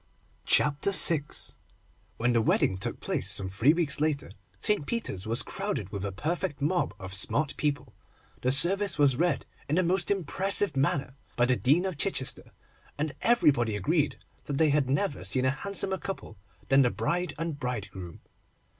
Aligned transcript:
CHAPTER 0.47 0.89
VI 0.89 1.25
WHEN 2.17 2.33
the 2.33 2.41
wedding 2.41 2.75
took 2.75 2.99
place, 2.99 3.29
some 3.29 3.49
three 3.49 3.71
weeks 3.71 4.01
later, 4.01 4.31
St. 4.59 4.87
Peter's 4.87 5.27
was 5.27 5.43
crowded 5.43 5.89
with 5.91 6.03
a 6.03 6.11
perfect 6.11 6.59
mob 6.59 6.95
of 6.97 7.13
smart 7.13 7.55
people. 7.55 7.93
The 8.41 8.51
service 8.51 8.97
was 8.97 9.15
read 9.15 9.45
in 9.69 9.75
the 9.75 9.83
most 9.83 10.09
impressive 10.09 10.75
manner 10.75 11.13
by 11.35 11.45
the 11.45 11.55
Dean 11.55 11.85
of 11.85 11.99
Chichester, 11.99 12.51
and 12.97 13.13
everybody 13.21 13.75
agreed 13.75 14.17
that 14.45 14.53
they 14.57 14.69
had 14.71 14.89
never 14.89 15.23
seen 15.23 15.45
a 15.45 15.51
handsomer 15.51 15.99
couple 15.99 16.35
than 16.69 16.81
the 16.81 16.89
bride 16.89 17.35
and 17.37 17.59
bridegroom. 17.59 18.21